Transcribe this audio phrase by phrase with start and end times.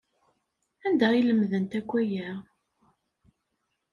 [0.85, 2.29] Anda ay lemdent akk aya?